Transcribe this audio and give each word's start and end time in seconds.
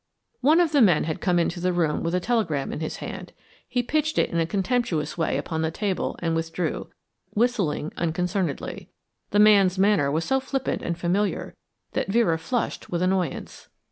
One 0.39 0.59
of 0.59 0.71
the 0.71 0.81
men 0.81 1.03
had 1.03 1.21
come 1.21 1.37
into 1.37 1.59
the 1.59 1.71
room 1.71 2.01
with 2.01 2.15
a 2.15 2.19
telegram 2.19 2.73
in 2.73 2.79
his 2.79 2.95
hand. 2.95 3.33
He 3.67 3.83
pitched 3.83 4.17
it 4.17 4.31
in 4.31 4.39
a 4.39 4.47
contemptuous 4.47 5.15
way 5.15 5.37
upon 5.37 5.61
the 5.61 5.69
table 5.69 6.15
and 6.23 6.35
withdrew, 6.35 6.89
whistling 7.35 7.93
unconcernedly. 7.97 8.89
The 9.29 9.37
man's 9.37 9.77
manner 9.77 10.09
was 10.09 10.25
so 10.25 10.39
flippant 10.39 10.81
and 10.81 10.97
familiar 10.97 11.53
that 11.91 12.07
Vera 12.07 12.39
flushed 12.39 12.89
with 12.89 13.03
annoyance. 13.03 13.69